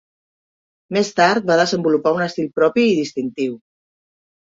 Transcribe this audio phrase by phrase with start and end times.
[0.97, 3.59] Més tard va desenvolupar un estil propi i distintiu.